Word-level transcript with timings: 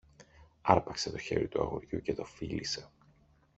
άρπαξε 0.61 1.11
το 1.11 1.17
χέρι 1.17 1.47
του 1.47 1.61
αγοριού 1.61 2.01
και 2.01 2.13
το 2.13 2.25
φίλησε. 2.25 2.89